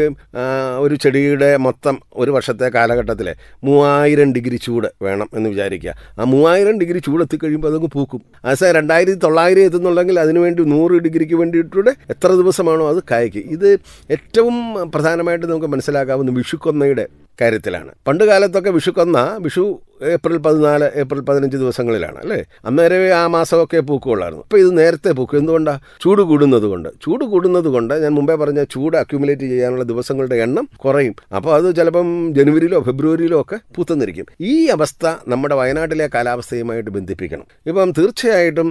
ഒരു 0.79 0.95
ചെടിയുടെ 0.95 1.57
മൊത്തം 1.57 1.99
ഒരു 2.15 2.31
വർഷത്തെ 2.31 2.69
കാലഘട്ടത്തിൽ 2.69 3.35
മൂവായിരം 3.65 4.33
ഡിഗ്രി 4.33 4.57
ചൂട് 4.57 4.89
വേണം 5.03 5.29
എന്ന് 5.35 5.51
വിചാരിക്കുക. 5.51 5.95
ആ 6.19 6.25
മൂവായിരം 6.25 6.81
ഡിഗ്രി 6.81 6.99
ചൂട് 6.99 7.23
എത്തിക്കഴിയുമ്പോൾ 7.23 7.69
അതങ്ങ് 7.69 7.91
പൂക്കും. 7.93 8.23
അത് 8.45 8.65
രണ്ടായിരത്തി 8.65 9.19
തൊള്ളായിരം 9.19 9.63
എത്തുന്നുണ്ടെങ്കിൽ 9.63 10.21
അതിനുവേണ്ടി 10.21 10.65
നൂറ് 10.65 10.93
ഡിഗ്രിക്ക് 10.93 11.35
വേണ്ടിയിട്ടൂടെ 11.35 11.95
എത്ര 12.11 12.29
ദിവസമാണോ 12.29 12.89
അത് 12.89 13.03
കായ്ക്ക്. 13.11 13.39
ഇത് 13.39 13.69
ഏറ്റവും 14.11 14.57
പ്രധാനമായിട്ട് 14.95 15.47
നമുക്ക് 15.47 15.67
മനസ്സിലാക്കാവുന്ന 15.67 16.31
വിഷുക്കൊന്നയുടെ 16.31 17.07
കാര്യത്തിലാണ്. 17.41 17.91
പണ്ട് 18.07 18.25
കാലത്തൊക്കെ 18.25 18.71
വിഷുക്കൊന്ന 18.71 19.19
വിഷു 19.41 19.81
ഏപ്രിൽ 20.03 20.37
പതിനാല് 20.37 20.87
ഏപ്രിൽ 20.95 21.21
പതിനഞ്ച് 21.21 21.57
ദിവസങ്ങളിലാണ് 21.57 22.19
അല്ലേ? 22.19 22.45
അന്നേരമേ 22.65 23.09
ആ 23.09 23.27
മാസമൊക്കെ 23.27 23.81
പൂക്കുള്ളായിരുന്നു 23.81 24.43
അപ്പോൾ 24.43 24.59
ഇത് 24.59 24.79
നേരത്തെ 24.79 25.11
പൂക്കും. 25.13 25.39
എന്തുകൊണ്ടാണ് 25.39 25.81
ചൂട് 26.01 26.23
കൂടുന്നത് 26.23 26.63
കൊണ്ട്. 26.63 26.89
ചൂട് 27.05 27.25
കൂടുന്നത് 27.25 27.69
കൊണ്ട് 27.75 27.95
ഞാൻ 28.03 28.13
മുമ്പേ 28.13 28.35
പറഞ്ഞ 28.35 28.65
ചൂട് 28.65 28.97
അക്യുമുലേറ്റ് 29.27 29.53
ചെയ്യാനുള്ള 29.53 29.85
ദിവസങ്ങളുടെ 29.85 30.37
എണ്ണം 30.45 30.65
കുറയും. 30.85 31.15
അപ്പോൾ 31.37 31.53
അത് 31.59 31.69
ചിലപ്പം 31.77 32.09
ജനുവരിയിലോ 32.35 32.79
ഫെബ്രുവരിയിലോ 32.89 33.39
ഒക്കെ 33.41 33.57
പൂത്തുന്നിരിക്കും. 33.75 34.27
ഈ 34.41 34.55
അവസ്ഥ 34.75 35.07
നമ്മുടെ 35.29 35.55
വയനാട്ടിലെ 35.55 36.07
കാലാവസ്ഥയുമായിട്ട് 36.15 36.91
ബന്ധിപ്പിക്കണം. 36.91 37.47
ഇപ്പം 37.67 37.91
തീർച്ചയായിട്ടും 37.99 38.69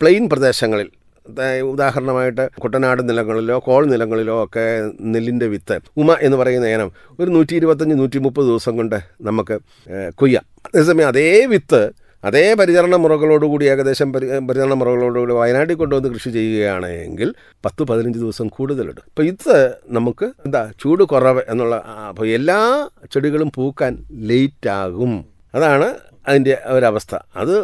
പ്ലെയിൻ 0.00 0.24
പ്രദേശങ്ങളിൽ 0.28 0.88
ഉദാഹരണമായിട്ട് 1.72 2.44
കുട്ടനാട് 2.62 3.00
നിലങ്ങളിലോ 3.08 3.56
കോൾ 3.64 3.82
നിലങ്ങളിലോ 3.86 4.34
ഒക്കെ 4.44 4.64
നെല്ലിന്റെ 5.14 5.46
വിത്ത് 5.46 5.76
ഉമ 5.96 6.16
എന്ന് 6.20 6.36
പറയുന്ന 6.36 6.68
ഇനം 6.74 6.90
ഒരു 7.20 7.28
നൂറ്റി 7.30 7.54
ഇരുപത്തഞ്ച് 7.54 7.96
നൂറ്റി 7.98 8.18
മുപ്പത് 8.18 8.46
ദിവസം 8.46 8.76
കൊണ്ട് 8.76 8.98
നമുക്ക് 9.22 9.56
കൊയ്യാം. 10.14 10.44
അതേസമയം 10.66 11.08
അതേ 11.08 11.28
വിത്ത് 11.46 11.82
അതേ 12.24 12.54
പരിചരണ 12.60 12.94
മുറകളോടുകൂടി 12.96 13.64
ഏകദേശം 13.72 14.08
പരി 14.12 14.26
പരിചരണ 14.48 14.74
മുറകളോടുകൂടി 14.80 15.32
വയനാട്ടിൽ 15.32 15.76
കൊണ്ടുവന്ന് 15.82 16.08
കൃഷി 16.14 16.30
ചെയ്യുകയാണ് 16.36 16.88
എങ്കിൽ 17.06 17.28
പത്ത് 17.64 17.82
പതിനഞ്ച് 17.90 18.18
ദിവസം 18.18 18.46
കൂടുതലുണ്ട്. 18.56 19.02
അപ്പോൾ 19.10 19.26
ഇത് 19.32 19.52
നമുക്ക് 19.98 20.26
എന്താ 20.46 20.62
ചൂട് 20.82 21.04
കുറവ് 21.12 21.42
എന്നുള്ള 21.52 21.76
അപ്പോൾ 22.10 22.26
എല്ലാ 22.38 22.58
ചെടികളും 23.14 23.50
പൂക്കാൻ 23.58 23.94
ലേറ്റാകും 24.30 25.14
അതാണ് 25.54 25.88
അതിന്റെ 26.28 26.54
ഒരവസ്ഥ. 26.66 27.14
അത് 27.36 27.54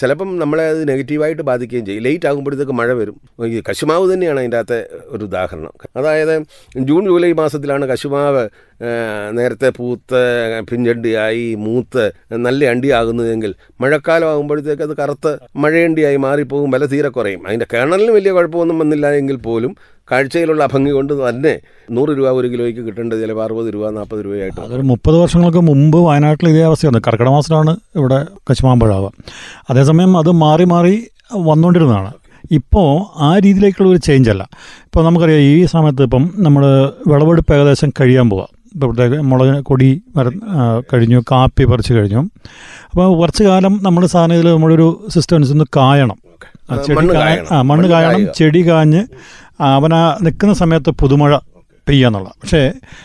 ചിലപ്പം 0.00 0.30
നമ്മളെ 0.38 0.64
അത് 0.70 0.88
നെഗറ്റീവായിട്ട് 0.88 1.42
ബാധിക്കുകയും 1.42 1.86
ചെയ്യും. 1.86 2.02
ലേറ്റ് 2.02 2.28
ആകുമ്പോഴത്തേക്ക് 2.28 2.72
മഴ 2.72 2.92
വരും. 2.92 3.16
കശുമാവ് 3.68 4.06
തന്നെയാണ് 4.12 4.40
അതിന്റെ 4.40 4.56
അകത്തെ 4.56 4.78
ഒരു 5.04 5.24
ഉദാഹരണം. 5.24 5.72
അതായത് 5.96 6.34
ജൂൺ 6.78 7.04
ജൂലൈ 7.04 7.32
മാസത്തിലാണ് 7.32 7.86
കശുമാവ് 7.86 8.44
നേരത്തെ 9.32 9.68
പൂത്ത് 9.76 10.20
പിഞ്ചണ്ടിയായി 10.70 11.54
മൂത്ത് 11.54 12.04
നല്ല 12.32 12.64
അണ്ടിയാകുന്നതെങ്കിൽ 12.64 13.54
മഴക്കാലം 13.80 14.28
ആകുമ്പോഴത്തേക്ക് 14.30 14.82
അത് 14.82 14.96
കറുത്ത് 14.96 15.32
മഴയണ്ടിയായി 15.56 16.16
മാറിപ്പോകും 16.16 16.70
വില 16.70 16.84
തീരെ 16.86 17.08
കുറയും. 17.08 17.46
അതിന്റെ 17.46 17.66
കേണലിന് 17.74 18.12
വലിയ 18.12 18.32
കുഴപ്പമൊന്നും 18.32 18.78
വന്നില്ല 18.78 19.06
എങ്കിൽ 19.12 19.36
പോലും 19.36 19.76
കാഴ്ചയിലുള്ള 20.10 20.64
അഭംഗി 20.64 20.90
കൊണ്ട് 20.90 21.28
തന്നെ 21.28 21.58
നൂറ് 21.90 22.08
രൂപ 22.08 22.28
ഒരു 22.28 22.48
കിലോയ്ക്ക് 22.48 22.80
കിട്ടേണ്ടത് 22.80 23.20
ചിലപ്പോൾ 23.20 23.44
അറുപത് 23.44 23.74
രൂപ 23.74 23.90
നാൽപ്പത് 23.90 24.24
രൂപയായിട്ട്. 24.24 24.60
അതൊരു 24.60 24.82
മുപ്പത് 24.82 25.16
വർഷങ്ങൾക്ക് 25.16 25.58
മുമ്പ് 25.58 25.98
വയനാട്ടിൽ 25.98 26.48
ഇതേ 26.48 26.62
അവസ്ഥയാണ്. 26.62 27.00
കർക്കിടക 27.06 27.28
മാസത്തിലാണ് 27.28 27.76
ഇവിടെ 27.96 28.26
കശുമാമ്പഴാവുക. 28.50 29.12
അതേസമയം 29.70 30.18
അത് 30.18 30.30
മാറി 30.30 30.64
മാറി 30.64 31.06
വന്നുകൊണ്ടിരുന്നതാണ്. 31.34 32.12
ഇപ്പോൾ 32.50 33.18
ആ 33.20 33.38
രീതിയിലേക്കുള്ള 33.38 33.90
ഒരു 33.90 33.98
ചേഞ്ച് 33.98 34.30
അല്ല. 34.30 34.48
ഇപ്പോൾ 34.62 35.04
നമുക്കറിയാം 35.04 35.40
ഈ 35.40 35.64
സമയത്ത് 35.64 36.02
ഇപ്പം 36.02 36.30
നമ്മൾ 36.36 36.66
വിളവെടുപ്പ് 37.06 37.54
ഏകദേശം 37.54 37.90
കഴിയാൻ 38.00 38.30
പോവാം. 38.30 38.48
ഇപ്പോൾ 38.74 38.86
ഇവിടുത്തെ 38.86 39.20
മുളക് 39.20 39.64
കൊടി 39.64 40.02
വര 40.16 40.28
കഴിഞ്ഞു 40.92 41.20
കാപ്പി 41.20 41.64
പറിച്ച് 41.64 41.92
കഴിഞ്ഞു. 41.92 42.18
അപ്പോൾ 42.90 43.18
കുറച്ച് 43.18 43.44
കാലം 43.44 43.80
നമ്മൾ 43.82 44.06
സാധനം 44.06 44.34
ഇതിൽ 44.34 44.48
നമ്മളൊരു 44.48 45.06
സിസ്റ്റം 45.08 45.36
അനുസരിച്ച് 45.36 45.66
കായണം. 45.76 46.16
ആ, 46.70 46.76
ചെടി 46.76 46.94
മണ്ണ് 46.94 47.14
കായ- 47.14 47.26
കായണം. 47.26 47.46
ആ 47.52 47.62
മണ്ണ് 47.62 47.88
കായണം 47.88 48.26
ചെടി 48.36 48.68
കാഞ്ഞ് 48.68 49.04
അവന 49.60 49.94
നിൽക്കുന്ന 50.22 50.54
സമയത്ത് 50.54 50.90
പുതുമഴ 50.90 51.38
പെയ്യാന്നുള്ള 51.86 52.28
പക്ഷേ 52.40 52.60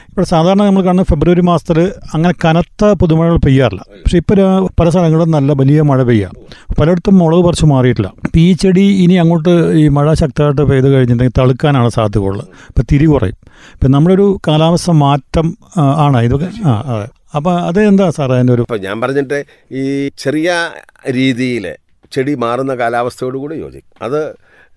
ഇപ്പോൾ 0.10 0.24
സാധാരണ 0.24 0.62
നമ്മൾ 0.64 0.84
കാണുന്ന 0.84 1.04
ഫെബ്രുവരി 1.04 1.42
മാസത്തിൽ 1.42 1.78
അങ്ങനെ 2.14 2.34
കനത്ത 2.46 2.92
പുതുമഴകൾ 3.02 3.38
പെയ്യാറില്ല. 3.46 3.84
പക്ഷേ 4.04 4.18
ഇപ്പോൾ 4.18 4.40
പല 4.80 4.90
സ്ഥലങ്ങളിലും 4.90 5.32
നല്ല 5.32 5.52
വലിയ 5.52 5.82
മഴ 5.82 6.04
പെയ്യാം 6.04 6.34
പലയിടത്തും 6.80 7.16
മുളക് 7.18 7.44
കുറച്ച് 7.44 7.66
മാറിയിട്ടില്ല. 7.66 8.10
അപ്പം 8.26 8.40
ഈ 8.40 8.54
ചെടി 8.54 8.86
ഇനി 9.04 9.14
അങ്ങോട്ട് 9.14 9.54
ഈ 9.82 9.88
മഴ 9.88 10.14
ശക്തമായിട്ട് 10.14 10.62
പെയ്ത് 10.62 10.88
കഴിഞ്ഞിട്ടുണ്ടെങ്കിൽ 10.94 11.38
തളുക്കാനാണ് 11.42 11.90
സാധ്യത 11.90 12.22
കൂടുതൽ. 12.26 12.48
ഇപ്പം 12.70 12.86
തിരി 12.92 13.06
കുറയും. 13.06 13.38
ഇപ്പം 13.74 13.92
നമ്മളൊരു 13.92 14.40
കാലാവസ്ഥ 14.48 14.92
മാറ്റം 14.92 15.58
ആണ്. 16.06 16.18
ഇതൊക്കെ 16.18 16.50
ആ 16.68 16.74
അതെ. 16.96 17.08
അപ്പോൾ 17.36 17.54
അത് 17.60 17.80
എന്താ 17.84 18.10
സാറേ 18.10 18.36
അതിന്റെ 18.36 18.54
ഒരു 18.54 18.62
ഇപ്പം 18.62 18.82
ഞാൻ 18.82 19.02
പറഞ്ഞിട്ട് 19.02 19.40
ഈ 19.72 20.10
ചെറിയ 20.18 20.52
രീതിയിൽ 21.10 21.66
ചെടി 22.12 22.36
മാറുന്ന 22.36 22.76
കാലാവസ്ഥയോട് 22.76 23.38
കൂടി 23.38 23.56
യോജിക്കും 23.56 24.04
അത് 24.04 24.22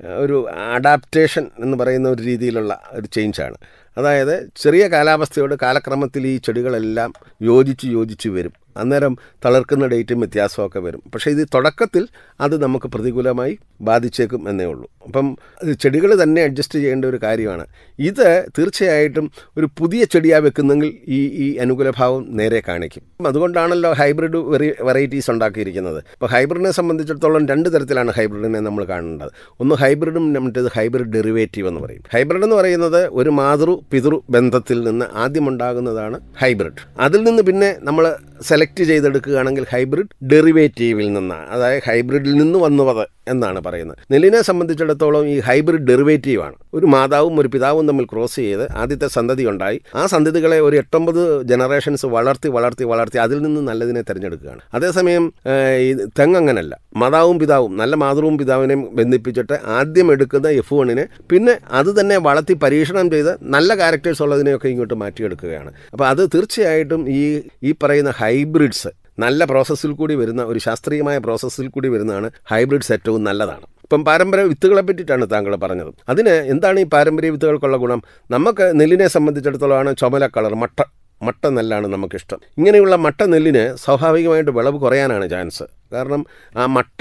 ഒരു 0.04 0.48
അഡാപ്റ്റേഷൻ 0.48 1.50
എന്ന് 1.58 1.76
പറയുന്ന 1.76 2.08
ഒരു 2.08 2.22
രീതിയിലുള്ള 2.22 2.80
ഒരു 2.92 3.06
ചേഞ്ചാണ് 3.06 3.56
അതായത് 3.96 4.50
ചെറിയ 4.56 4.88
കാലാവസ്ഥയോട് 4.88 5.54
കാലക്രമത്തിൽ 5.54 6.26
ഈ 6.26 6.36
ചെടികളെല്ലാം 6.38 7.12
യോജിച്ച് 7.40 7.86
യോജിച്ച് 7.86 8.28
വരും. 8.28 8.52
അന്നേരം 8.78 9.18
തളർക്കുന്ന 9.44 9.86
ഡേറ്റും 9.86 10.20
വ്യത്യാസമൊക്കെ 10.20 10.78
വരും. 10.78 11.02
പക്ഷേ 11.14 11.30
ഇത് 11.30 11.48
തുടക്കത്തിൽ 11.54 12.08
അത് 12.40 12.62
നമുക്ക് 12.62 12.86
പ്രതികൂലമായി 12.86 13.58
ബാധിച്ചേക്കും 13.80 14.48
എന്നേ 14.48 14.64
ഉള്ളൂ. 14.64 14.86
അപ്പം 15.06 15.26
ചെടികൾ 15.82 16.22
തന്നെ 16.22 16.40
അഡ്ജസ്റ്റ് 16.42 16.78
ചെയ്യേണ്ട 16.78 17.04
ഒരു 17.04 17.18
കാര്യമാണ്. 17.22 17.66
ഇത് 17.98 18.44
തീർച്ചയായിട്ടും 18.58 19.26
ഒരു 19.56 19.68
പുതിയ 19.78 20.04
ചെടിയാണ് 20.04 20.44
വെക്കുന്നെങ്കിൽ 20.44 20.90
ഈ 21.08 21.18
ഈ 21.44 21.56
അനുകൂലഭാവം 21.56 22.26
നേരെ 22.30 22.62
കാണിക്കും. 22.68 23.02
അതുകൊണ്ടാണല്ലോ 23.26 23.92
ഹൈബ്രിഡ് 23.92 24.36
വെറി 24.36 24.68
വെറൈറ്റീസ് 24.80 25.30
ഉണ്ടാക്കിയിരിക്കുന്നത്. 25.30 25.98
ഇപ്പോൾ 26.14 26.26
ഹൈബ്രിഡിനെ 26.26 26.70
സംബന്ധിച്ചിടത്തോളം 26.70 27.46
രണ്ട് 27.46 27.68
തരത്തിലാണ് 27.74 28.10
ഹൈബ്രിഡിനെ 28.10 28.60
നമ്മൾ 28.60 28.84
കാണേണ്ടത്. 28.84 29.30
ഒന്ന് 29.60 29.74
ഹൈബ്രിഡും 29.74 30.26
മറ്റേത് 30.44 30.70
ഹൈബ്രിഡ് 30.74 31.12
ഡെറിവേറ്റീവ് 31.12 31.68
എന്ന് 31.68 31.80
പറയും. 31.80 32.02
ഹൈബ്രിഡ് 32.12 32.44
എന്ന് 32.44 32.56
പറയുന്നത് 32.56 33.00
ഒരു 33.20 33.30
മാതൃ 33.30 33.74
പിതൃ 33.92 34.18
ബന്ധത്തിൽ 34.30 34.78
നിന്ന് 34.82 35.06
ആദ്യമുണ്ടാകുന്നതാണ് 35.14 36.20
ഹൈബ്രിഡ്. 36.42 36.82
അതിൽ 37.00 37.22
നിന്ന് 37.22 37.42
പിന്നെ 37.42 37.76
നമ്മൾ 37.80 38.16
സെലക്ട് 38.42 38.82
ചെയ്തെടുക്കുകയാണെങ്കിൽ 38.82 39.66
ഹൈബ്രിഡ് 39.70 40.08
ഡെറിവേറ്റീവിൽ 40.32 41.12
നിന്നാണ്. 41.12 41.48
അതായത് 41.50 41.82
ഹൈബ്രിഡിൽ 41.86 42.34
നിന്ന് 42.34 42.58
വന്നുവത് 42.58 43.06
എന്നാണ് 43.28 43.60
പറയുന്നത്. 43.60 43.98
നെല്ലിനെ 44.10 44.42
സംബന്ധിച്ചിടത്തോളം 44.42 45.28
ഈ 45.28 45.38
ഹൈബ്രിഡ് 45.38 45.86
ഡെറിവേറ്റീവാണ്. 45.88 46.54
ഒരു 46.74 46.86
മാതാവും 46.86 47.40
ഒരു 47.40 47.48
പിതാവും 47.48 47.88
തമ്മിൽ 47.88 48.04
ക്രോസ് 48.04 48.36
ചെയ്ത് 48.36 48.72
ആദ്യത്തെ 48.72 49.06
സന്തതി 49.06 49.46
ഉണ്ടായി. 49.46 49.80
ആ 49.94 50.06
സന്തതികളെ 50.06 50.60
ഒരു 50.60 50.76
എട്ടൊമ്പത് 50.76 51.42
ജനറേഷൻസ് 51.42 52.06
വളർത്തി 52.06 52.48
വളർത്തി 52.48 52.84
വളർത്തി 52.84 53.18
അതിൽ 53.18 53.42
നിന്ന് 53.42 53.60
നല്ലതിനെ 53.60 54.00
തിരഞ്ഞെടുക്കുകയാണ്. 54.00 54.60
അതേസമയം 54.74 55.32
ഈ 55.78 55.94
തെങ്ങ് 55.94 56.38
മാതാവും 56.96 57.38
പിതാവും 57.38 57.76
നല്ല 57.76 57.94
മാതൃവും 57.94 58.38
പിതാവിനെയും 58.38 58.94
ബന്ധിപ്പിച്ചിട്ട് 58.94 59.58
ആദ്യം 59.64 60.12
എടുക്കുന്ന 60.12 60.48
എഫ് 60.48 60.74
വണ്ണിനെ 60.74 61.06
പിന്നെ 61.30 61.58
അത് 61.70 62.00
തന്നെ 62.00 62.16
വളർത്തി 62.16 62.52
പരീക്ഷണം 62.52 63.10
ചെയ്ത് 63.10 63.38
നല്ല 63.42 63.74
ക്യാരക്ടേഴ്സ് 63.74 64.22
ഉള്ളതിനെയൊക്കെ 64.22 64.68
ഇങ്ങോട്ട് 64.68 64.94
മാറ്റിയെടുക്കുകയാണ്. 64.94 65.72
അപ്പോൾ 65.92 66.06
അത് 66.08 66.26
തീർച്ചയായിട്ടും 66.34 67.10
ഈ 67.10 67.42
ഈ 67.62 67.74
പറയുന്ന 67.82 68.10
ഹൈബ്രിഡ്സ്. 68.28 68.90
നല്ല 69.18 69.44
പ്രോസസ്സിൽ 69.44 69.92
കൂടി 70.00 70.14
വരുന്ന 70.14 70.42
ഒരു 70.42 70.58
ശാസ്ത്രീയമായ 70.58 71.18
പ്രോസസ്സിൽ 71.18 71.68
കൂടി 71.68 71.88
വരുന്നതാണ് 71.88 72.28
ഹൈബ്രിഡ്സ് 72.50 72.92
ഏറ്റവും 72.96 73.24
നല്ലതാണ്. 73.24 73.66
ഇപ്പം 73.86 74.04
പാരമ്പര്യ 74.04 74.42
വിത്തുകളെ 74.42 74.82
പറ്റിയിട്ടാണ് 74.88 75.26
താങ്കൾ 75.32 75.52
പറഞ്ഞത്. 75.56 75.90
അതിന് 76.08 76.34
എന്താണ് 76.52 76.80
ഈ 76.80 76.86
പാരമ്പര്യ 76.94 77.30
വിത്തുകൾക്കുള്ള 77.30 77.76
ഗുണം? 77.76 78.02
നമുക്ക് 78.30 78.80
നെല്ലിനെ 78.80 79.06
സംബന്ധിച്ചിടത്തോളമാണ് 79.08 79.96
ചുമല 79.96 80.26
കളർ 80.36 80.54
മട്ട 80.54 80.78
മട്ട 81.22 81.46
നെല്ലാണ് 81.46 81.86
നമുക്കിഷ്ടം. 81.86 82.40
ഇങ്ങനെയുള്ള 82.58 82.96
മട്ട 82.96 83.22
നെല്ലിന് 83.22 83.76
സ്വാഭാവികമായിട്ട് 83.76 84.50
വിളവ് 84.50 84.78
കുറയാനാണ് 84.80 85.30
ചാൻസ്. 85.30 85.64
കാരണം 85.92 86.22
ആ 86.56 86.66
മട്ട 86.66 87.00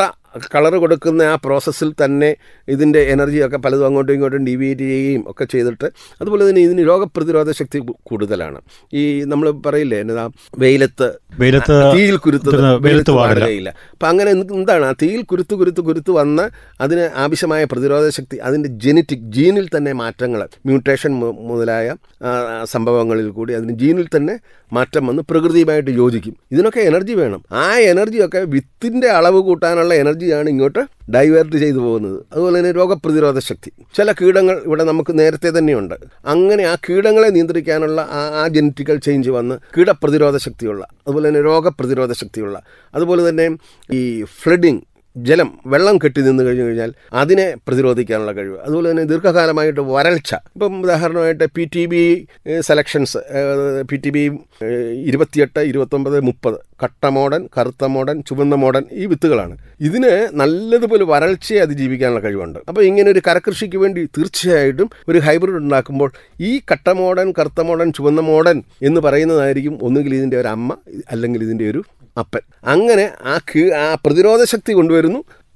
കളർ 0.54 0.74
കൊടുക്കുന്ന 0.84 1.22
ആ 1.34 1.36
പ്രോസസ്സിൽ 1.46 1.90
തന്നെ 2.04 2.30
ഇതിന്റെ 2.68 3.02
എനർജിയൊക്കെ 3.14 3.58
പലതും 3.66 3.86
അങ്ങോട്ടും 3.90 4.14
ഇങ്ങോട്ടും 4.14 4.46
ഡീവിയേറ്റ് 4.50 4.86
ചെയ്യുകയും 4.92 5.24
ഒക്കെ 5.32 5.46
ചെയ്തിട്ട് 5.54 5.88
അതുപോലെ 6.22 6.44
തന്നെ 6.50 6.62
ഇതിന് 6.68 6.84
രോഗപ്രതിരോധ 6.92 7.52
ശക്തി 7.60 7.80
കൂടുതലാണ്. 8.10 8.60
ഈ 8.94 9.04
നമ്മൾ 9.34 9.48
പറയില്ലേ 9.68 10.00
എന്നതാ 10.04 10.26
വെയിലത്ത് 10.64 11.10
വെയിലത്ത് 11.40 11.76
തീയിൽ 11.96 12.18
കുരുത്തത് 12.26 12.60
വെയിലത്ത്. 12.86 13.14
വാടുകയില്ല 13.20 13.70
അപ്പം 13.94 14.08
അങ്ങനെ 14.12 14.32
എന്താണ് 14.32 14.86
ആ 14.92 14.94
തീയിൽ 15.02 15.22
കുരുത്ത് 15.32 15.56
കുരുത്ത് 15.62 15.82
കുരുത്ത് 15.90 16.12
വന്ന് 16.12 16.46
അതിന് 16.86 17.06
ആവശ്യമായ 17.24 17.64
പ്രതിരോധ 17.74 18.08
ശക്തി 18.18 18.38
അതിന്റെ 18.48 18.70
ജനറ്റിക് 18.86 19.28
ജീനിൽ 19.38 19.68
തന്നെ 19.78 19.94
മാറ്റങ്ങൾ 20.04 20.44
മ്യൂട്ടേഷൻ 20.68 21.12
മുതലായ 21.50 21.88
സംഭവങ്ങളിൽ 22.74 23.28
കൂടി 23.38 23.54
അതിന് 23.54 23.74
ജീനിൽ 23.82 24.08
തന്നെ 24.16 24.36
മാറ്റം 24.72 25.04
വന്ന് 25.08 25.22
പ്രകൃതിയുമായിട്ട് 25.30 25.92
യോജിക്കും. 26.00 26.34
ഇതിനൊക്കെ 26.52 26.82
എനർജി 26.90 27.14
വേണം. 27.20 27.42
ആ 27.52 27.66
എനർജിയൊക്കെ 27.92 28.40
വിത്തിന്റെ 28.54 29.10
അളവ് 29.18 29.40
കൂട്ടാനുള്ള 29.48 29.94
എനർജിയാണ് 30.28 30.50
ഇങ്ങോട്ട് 30.54 30.82
ഡൈവേർട്ട് 31.16 31.56
ചെയ്തു 31.64 31.80
പോകുന്നത്. 31.86 32.18
അതുപോലെ 32.32 32.56
തന്നെ 32.60 32.72
രോഗപ്രതിരോധ 32.80 33.40
ശക്തി. 33.50 33.70
ചില 33.98 34.12
കീടങ്ങൾ 34.20 34.56
ഇവിടെ 34.68 34.84
നമുക്ക് 34.90 35.12
നേരത്തെ 35.20 35.50
തന്നെയുണ്ട്. 35.58 35.96
അങ്ങനെ 36.34 36.64
ആ 36.72 36.74
കീടങ്ങളെ 36.86 37.30
നിയന്ത്രിക്കാനുള്ള 37.36 38.00
ആ 38.20 38.22
ആ 38.42 38.44
ജനറ്റിക്കൽ 38.58 38.98
ചേഞ്ച് 39.08 39.32
വന്ന് 39.38 39.56
കീടപ്രതിരോധ 39.76 40.38
ശക്തിയുള്ള 40.48 40.84
അതുപോലെ 41.08 41.26
തന്നെ 41.30 41.44
രോഗപ്രതിരോധ 41.52 42.12
ശക്തിയുള്ള 42.22 42.58
അതുപോലെ 42.94 43.24
തന്നെ 43.30 43.48
ഈ 43.90 44.02
ഫ്ലഡിങ് 44.40 44.82
ജലം 45.26 45.60
വെള്ളം 45.66 45.98
കെട്ടി 45.98 46.22
നിന്ന് 46.22 46.44
കഴിഞ്ഞു 46.44 46.64
കഴിഞ്ഞാൽ 46.64 46.94
അതിനെ 47.14 47.56
പ്രതിരോധിക്കാനുള്ള 47.68 48.32
കഴിവ്. 48.32 48.58
അതുപോലെ 48.60 48.92
തന്നെ 48.92 49.04
ദീർഘകാലമായിട്ട് 49.04 49.82
വരൾച്ച. 49.82 50.34
ഇപ്പം 50.56 50.82
ഉദാഹരണമായിട്ട് 50.82 51.46
P 51.56 51.70
T 51.76 51.86
B 51.86 52.28
selections 52.60 53.18
P 53.92 53.96
T 53.96 54.10
B 54.10 54.24
ഇരുപത്തിയെട്ട് 55.10 55.60
ഇരുപത്തൊമ്പത് 55.60 56.22
മുപ്പത്. 56.22 56.58
കട്ട 56.84 57.06
മോഡൻ 57.06 57.50
കറുത്ത 57.58 57.86
മോഡൻ 57.86 58.22
ചുവന്ന 58.22 58.56
മോഡൻ 58.56 58.84
ഈ 58.92 59.06
വിത്തുകളാണ്. 59.06 59.58
ഇതിന് 59.82 60.30
നല്ലതുപോലെ 60.34 61.04
വരൾച്ചയെ 61.04 61.60
അതിജീവിക്കാനുള്ള 61.60 62.20
കഴിവുണ്ട്. 62.20 62.60
അപ്പോൾ 62.70 62.82
ഇങ്ങനെ 62.82 63.12
ഒരു 63.12 63.22
കരകൃഷിക്ക് 63.28 63.78
വേണ്ടി 63.78 64.04
തീർച്ചയായിട്ടും 64.18 64.90
ഒരു 65.08 65.18
ഹൈബ്രിഡ് 65.18 65.56
ഉണ്ടാക്കുമ്പോൾ 65.56 66.12
ഈ 66.42 66.62
കട്ട 66.72 66.90
മോഡൻ 66.90 67.34
കറുത്ത 67.40 67.62
മോഡൻ 67.62 67.92
ചുവന്ന 67.92 68.22
മോഡൻ 68.22 68.64
എന്ന് 68.82 69.02
പറയുന്നതായിരിക്കും 69.02 69.80
ഒന്നുകിൽ 69.82 70.16
ഇതിന്റെ 70.16 70.38
ഒരു 70.38 70.48
അമ്മ 70.48 70.78
അല്ലെങ്കിൽ 71.12 71.44
ഇതിന്റെ 71.44 71.70
ഒരു 71.70 71.84
അപ്പൻ. 72.18 72.42
അങ്ങനെ 72.64 73.04
ആ 73.76 73.96
പ്രതിരോധ 74.06 74.44
ശക്തി 74.44 74.72
കൊണ്ടുവരുന്നു 74.74 75.07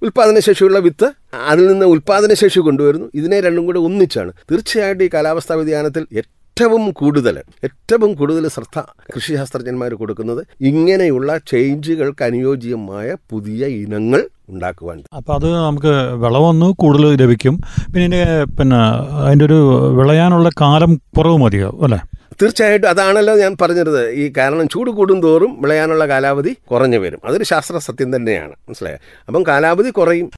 ഉൽപ്പാദനശേഷിയുള്ള 0.04 0.80
വിത്ത് 0.80 1.08
അതിൽ 1.52 1.68
നിന്ന് 1.68 1.86
ഉൽപാദനശേഷി 1.86 2.60
കൊണ്ടുവരുന്നു. 2.60 3.08
ഇതിനെ 3.16 3.40
രണ്ടും 3.40 3.66
കൂടെ 3.66 3.80
ഒന്നിച്ചാണ്. 3.80 4.32
തീർച്ചയായിട്ടും 4.52 5.04
ഈ 5.04 5.10
കാലാവസ്ഥാ 5.14 5.56
വ്യതിയാനത്തിൽ 5.56 6.04
ഏറ്റവും 6.22 6.92
കൂടുതൽ 6.92 7.36
ഏറ്റവും 7.64 8.14
കൂടുതൽ 8.14 8.48
ശ്രദ്ധ 8.48 8.80
കൃഷിശാസ്ത്രജ്ഞന്മാർ 9.16 9.94
കൊടുക്കുന്നത് 9.94 10.42
ഇങ്ങനെയുള്ള 10.62 11.38
ചേഞ്ചുകൾക്ക് 11.38 12.24
അനുയോജ്യമായ 12.24 13.16
പുതിയ 13.32 13.66
ഇനങ്ങൾ 13.66 14.30
ഉണ്ടാക്കുവാൻ. 14.50 15.04
അപ്പോൾ 15.14 15.34
അത് 15.34 15.56
നമുക്ക് 15.56 15.94
വിളവൊന്ന് 16.24 16.66
കൂടുതൽ 16.66 17.16
ലഭിക്കും. 17.16 17.58
പിന്നെ 17.96 18.46
പിന്നെ 18.46 18.80
അതിന്റെ 19.26 19.46
ഒരു 19.46 19.60
വിളയാനുള്ള 20.00 20.50
കാലം 20.62 20.94
കുറവ് 21.18 21.38
മതിയാവും 21.38 21.84
അല്ലേ? 21.84 22.00
തീർച്ചയായിട്ടും 22.42 22.90
അതാണല്ലോ 22.90 23.36
ഞാൻ 23.36 23.58
പറഞ്ഞത്. 23.62 24.10
ഈ 24.10 24.34
കാരണം 24.38 24.68
ചൂട് 24.68 24.92
കൂടുന്തോറും 24.92 25.62
വിളയാനുള്ള 25.62 26.08
കാലാവധി 26.08 26.58
കുറഞ്ഞു 26.72 26.98
വരും. 26.98 27.20
അതൊരു 27.26 27.44
ശാസ്ത്ര 27.44 27.78
സത്യം 27.78 28.16
തന്നെയാണ്. 28.16 28.52
മനസ്സിലായോ? 28.52 28.98
അപ്പം 29.28 29.44
കാലാവധി 29.48 29.90
കുറയും. 29.90 30.32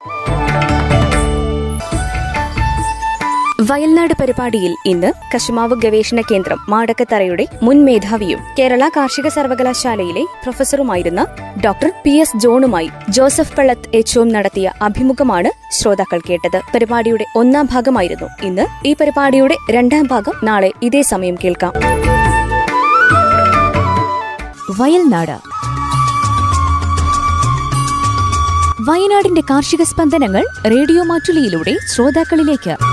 വയൽനാട് 3.70 4.14
പരിപാടിയിൽ 4.22 4.76
ഇന്ന് 4.86 5.14
കശുമാവ് 5.36 5.76
ഗവേഷണ 5.76 6.22
കേന്ദ്രം 6.22 6.58
മാടക്കത്തറയുടെ 6.70 7.48
മുൻ 7.64 7.86
മേധാവിയും 7.86 8.40
കേരള 8.60 8.90
കാർഷിക 8.98 9.28
സർവകലാശാലയിലെ 9.28 10.24
പ്രൊഫസറുമായിരുന്ന 10.24 11.28
ഡോക്ടർ 11.66 11.92
പി 12.04 12.10
എസ് 12.10 12.38
ജോണുമായി 12.38 12.90
ജോസഫ് 13.10 13.56
പള്ളത്ത് 13.56 13.90
എച്ചോം 13.94 14.30
നടത്തിയ 14.30 14.74
അഭിമുഖമാണ് 14.82 15.74
ശ്രോതാക്കൾ 15.74 16.22
കേട്ടത്. 16.30 16.62
പരിപാടിയുടെ 16.76 17.26
ഒന്നാം 17.36 17.70
ഭാഗമായിരുന്നു 17.72 18.46
ഇന്ന്. 18.46 18.88
ഈ 18.88 18.94
പരിപാടിയുടെ 18.94 19.58
രണ്ടാം 19.72 20.08
ഭാഗം 20.08 20.34
നാളെ 20.44 20.72
ഇതേ 20.82 21.02
സമയം 21.02 21.36
കേൾക്കാം. 21.44 21.74
വയൽനാട്. 24.80 25.38
വയനാടിന്റെ 28.90 29.42
കാർഷിക 29.42 29.84
സ്പന്ദനങ്ങൾ 29.84 30.46
റേഡിയോ 30.66 31.04
മാറ്റുലിയിലൂടെ 31.04 31.78
ശ്രോതാക്കളിലേക്ക് 31.86 32.93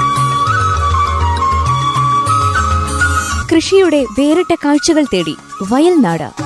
കൃഷിയുടെ 3.53 4.05
വേറിട്ട 4.05 4.55
കാഴ്ചകൾ 4.65 5.05
തേടി 5.15 5.37
വയൽനാട്. 5.71 6.40